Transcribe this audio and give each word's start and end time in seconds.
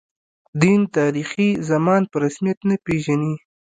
دین، 0.61 0.81
تاریخي 0.97 1.49
زمان 1.69 2.01
په 2.11 2.17
رسمیت 2.23 2.59
نه 2.69 2.75
پېژني. 2.85 3.33